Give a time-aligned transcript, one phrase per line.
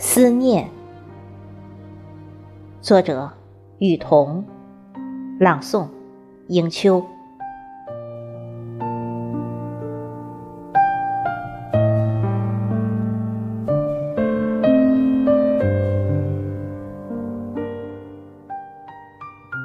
[0.00, 0.70] 思念。
[2.80, 3.32] 作者
[3.78, 4.44] 雨桐
[5.40, 5.88] 朗诵
[6.46, 7.04] 迎秋。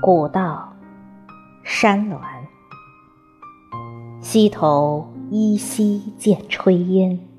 [0.02, 0.73] 古道
[1.63, 2.20] 山峦
[4.20, 7.33] 溪头依稀见炊烟。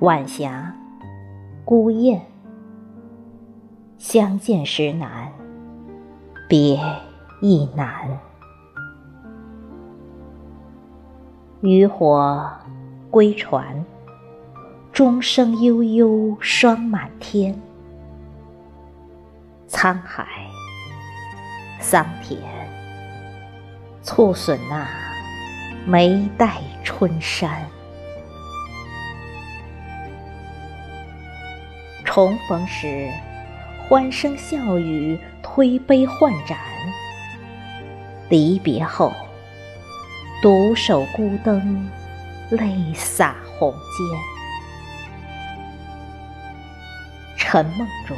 [0.00, 0.74] 晚霞，
[1.62, 2.22] 孤雁。
[3.98, 5.30] 相见时难，
[6.48, 6.80] 别
[7.42, 8.18] 亦难。
[11.60, 12.50] 渔火
[13.10, 13.84] 归船，
[14.90, 17.54] 钟声悠悠霜满天。
[19.68, 20.26] 沧海
[21.78, 22.40] 桑田，
[24.00, 24.88] 促损那
[25.86, 27.50] 眉黛春山。
[32.12, 33.08] 重逢时。
[33.88, 36.56] 欢声笑语，推杯换盏；
[38.28, 39.12] 离别后，
[40.42, 41.88] 独守孤灯，
[42.50, 44.18] 泪洒红笺。
[47.36, 48.16] 沉梦中，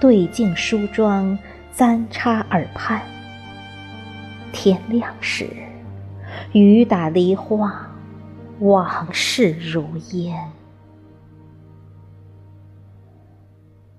[0.00, 1.38] 对镜梳妆，
[1.72, 3.02] 簪插耳畔。
[4.50, 5.46] 天亮时，
[6.52, 7.86] 雨打梨花，
[8.60, 10.34] 往事如烟。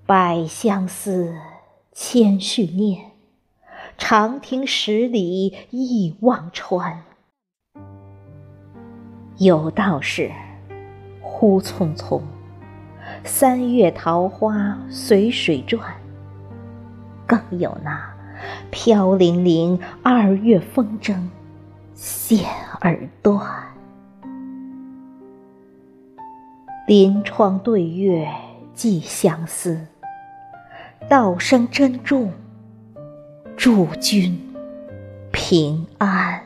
[0.06, 1.34] 百相思，
[1.90, 3.12] 千绪念，
[3.96, 7.00] 长亭十里忆忘川。
[9.38, 10.30] 有道是：
[11.22, 12.20] 忽匆匆，
[13.24, 15.80] 三月桃花随水转；
[17.26, 18.14] 更有那
[18.70, 21.16] 飘零零，二月风筝
[21.94, 22.46] 线
[22.80, 23.40] 儿断。
[26.86, 28.28] 临窗对月
[28.74, 29.86] 寄相思。
[31.08, 32.32] 道声珍重，
[33.56, 34.36] 祝君
[35.30, 36.40] 平安。